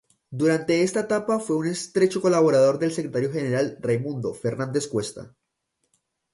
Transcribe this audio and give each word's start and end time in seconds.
Durante 0.31 0.81
esta 0.81 1.01
etapa 1.01 1.37
fue 1.39 1.57
un 1.57 1.67
estrecho 1.67 2.19
colaborador 2.21 2.79
del 2.79 2.91
secretario 2.91 3.31
general 3.31 3.77
Raimundo 3.79 4.33
Fernández-Cuesta. 4.33 5.35